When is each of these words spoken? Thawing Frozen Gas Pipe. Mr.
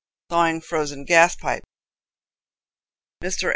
Thawing 0.29 0.61
Frozen 0.61 1.05
Gas 1.05 1.35
Pipe. 1.35 1.61
Mr. 3.23 3.49